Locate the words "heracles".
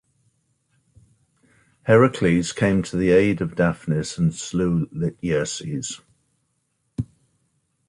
1.83-2.53